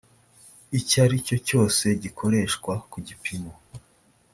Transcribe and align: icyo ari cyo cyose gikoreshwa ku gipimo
icyo 0.79 0.97
ari 1.05 1.15
cyo 1.27 1.37
cyose 1.47 1.85
gikoreshwa 2.03 2.73
ku 2.91 2.97
gipimo 3.07 3.51